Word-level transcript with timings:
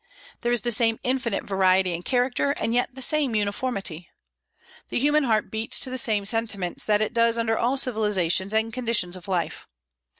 There 0.41 0.51
is 0.51 0.61
the 0.61 0.71
same 0.71 0.97
infinite 1.03 1.43
variety 1.43 1.93
in 1.93 2.01
character, 2.01 2.53
and 2.53 2.73
yet 2.73 2.89
the 2.95 3.03
same 3.03 3.35
uniformity. 3.35 4.09
The 4.89 4.97
human 4.97 5.25
heart 5.25 5.51
beats 5.51 5.79
to 5.81 5.91
the 5.91 5.97
same 5.99 6.25
sentiments 6.25 6.85
that 6.85 7.01
it 7.01 7.13
does 7.13 7.37
under 7.37 7.55
all 7.55 7.77
civilizations 7.77 8.51
and 8.51 8.73
conditions 8.73 9.15
of 9.15 9.27
life. 9.27 9.67